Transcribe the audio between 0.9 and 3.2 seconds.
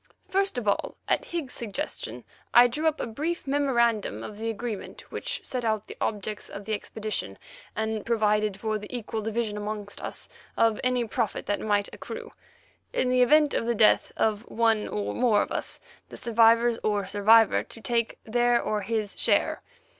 at Higgs's suggestion I drew up a